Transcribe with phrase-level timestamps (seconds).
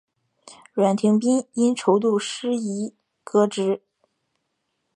[0.73, 3.83] 阮廷宾因筹度失宜革职。